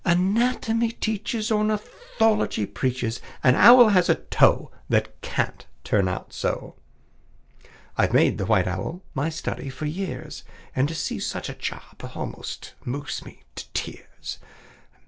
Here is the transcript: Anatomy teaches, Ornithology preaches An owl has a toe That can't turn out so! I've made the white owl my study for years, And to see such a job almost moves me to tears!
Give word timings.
Anatomy 0.03 0.93
teaches, 0.93 1.51
Ornithology 1.51 2.65
preaches 2.65 3.21
An 3.43 3.53
owl 3.53 3.89
has 3.89 4.09
a 4.09 4.15
toe 4.15 4.71
That 4.89 5.21
can't 5.21 5.67
turn 5.83 6.07
out 6.07 6.33
so! 6.33 6.73
I've 7.99 8.11
made 8.11 8.39
the 8.39 8.47
white 8.47 8.67
owl 8.67 9.03
my 9.13 9.29
study 9.29 9.69
for 9.69 9.85
years, 9.85 10.43
And 10.75 10.87
to 10.87 10.95
see 10.95 11.19
such 11.19 11.49
a 11.49 11.53
job 11.53 12.03
almost 12.15 12.73
moves 12.83 13.23
me 13.23 13.43
to 13.53 13.63
tears! 13.75 14.39